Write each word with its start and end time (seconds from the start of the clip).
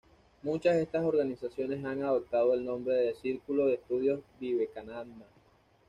Muchas 0.41 0.77
de 0.77 0.81
estas 0.81 1.05
organizaciones 1.05 1.85
han 1.85 2.01
adoptado 2.01 2.55
el 2.55 2.65
nombre 2.65 2.95
de 2.95 3.13
Círculo 3.13 3.67
de 3.67 3.75
Estudios 3.75 4.19
Vivekananda. 4.39 5.27